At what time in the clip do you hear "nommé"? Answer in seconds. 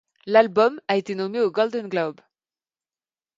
1.13-1.39